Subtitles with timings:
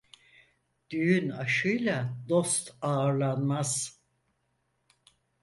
[0.89, 4.01] Düğün aşıyla dost ağırlanmaz.